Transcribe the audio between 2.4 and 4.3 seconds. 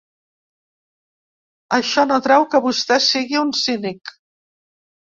que vostè sigui un cínic.